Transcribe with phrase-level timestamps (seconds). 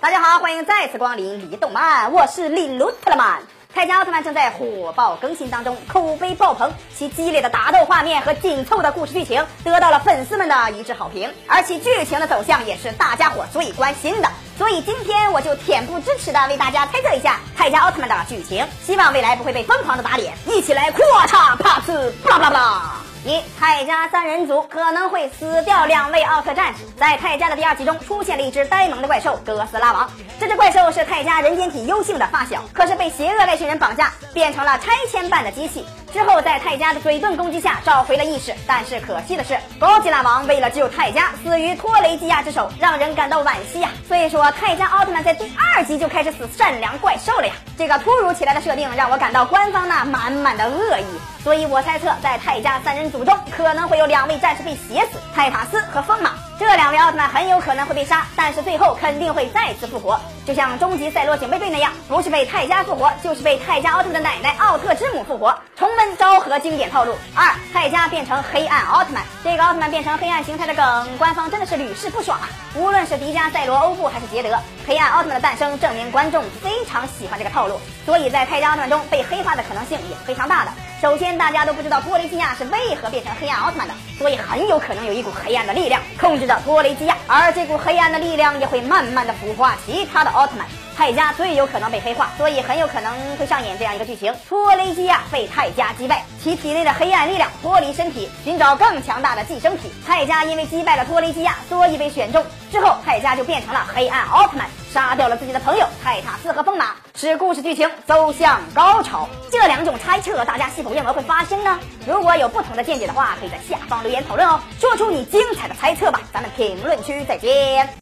[0.00, 3.42] 大家好，欢迎再次光临李动漫，我是李鲁特曼。
[3.74, 14.30] 泰迦奥特曼正在火爆更新当中，口碑爆棚，其激烈的打斗画面和紧凑的故事剧情得到了粉丝们的一致好评，而其剧情的走向也是大家伙最关心的。
[14.56, 22.96] 所以今天我就恬不知耻的为大家猜测一下泰迦奥特曼的剧情，希望未来不会被疯狂的打脸，一起来扩嚓啪呲，不啦不啦不啦。
[23.22, 26.86] 一泰迦三人组可能会死掉两位奥特战士。
[26.96, 30.10] 在泰迦的第二集中，出现了一只呆萌的怪兽哥斯拉王。
[30.38, 35.84] 这只怪兽是泰迦人间体优幸的发小，可是被邪恶外星人绑架，变成了拆迁办的机器。
[36.10, 43.90] 之后在泰迦的嘴遁攻击下找回了意识，但是可惜的是，高吉拉王为了救泰迦，死于托雷基亚之手，让人感到惋惜呀。
[44.08, 47.52] 所以说，泰迦奥特曼在第二集就开始死善良怪兽了呀。
[47.76, 53.10] 这个突如其来的设定让我感到官方那满满的恶意，所以我猜测在泰迦三人。
[53.10, 67.14] 组中可能会有两位战士被写死，泰塔斯和风马这两位奥特曼很有可能会被杀，但是最后肯定会再次复活，就像终极赛罗警备队那样，不是被泰迦复活，就是被泰迦奥特曼的奶奶奥特之母复活，重温昭和经典套路。
[67.34, 72.48] 二，泰迦变成黑暗奥特曼，这个奥特曼变成黑暗形态的梗，官方真的是屡试不爽啊！
[72.74, 80.70] 无论是迪迦、赛罗、欧布还是捷德，黑暗奥特曼的诞生证明观众非常喜欢这个套路，所以在泰迦奥特曼中被黑化的可能性也是非常大的。
[81.00, 90.66] 首先，大家都不知道托雷基亚是为何变成黑暗奥特曼的，所以很有可能有一股黑暗的力量控制着托雷基亚，而这股黑暗的力量也会慢慢的腐化其他的奥特曼。
[90.94, 99.90] 泰迦最有可能被黑化，所以很有可能会上演这样一个剧情：托雷基亚被泰迦击败，其体内的黑暗力量脱离身体，寻找更强大的寄生体。
[100.06, 102.44] 泰迦因为击败了托雷基亚，所以被选中。
[102.70, 109.28] 之后，泰迦就变成了黑暗奥特曼，杀掉了自己的朋友泰塔斯和风马，使故事剧情走向高潮。
[109.52, 111.78] 这两种猜测，大家是否认为会发生呢？
[112.06, 116.22] 如果有不同的见解的话，可以在下方留言讨论哦，说出你精彩的猜测吧。
[116.32, 117.92] 咱们评论区再见。